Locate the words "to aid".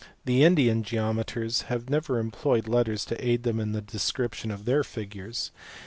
3.05-3.43